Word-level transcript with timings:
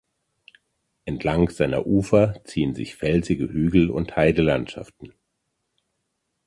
Entlang 1.05 1.51
seiner 1.51 1.85
Ufer 1.85 2.43
ziehen 2.43 2.73
sich 2.73 2.95
felsige 2.95 3.49
Hügel 3.53 3.91
und 3.91 4.15
Heidelandschaften. 4.15 5.13